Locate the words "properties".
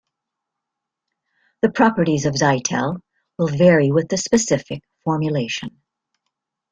1.69-2.25